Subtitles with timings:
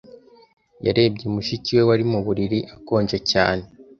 [0.85, 3.63] Yarebye mushiki we, wari mu buriri akonje cyane.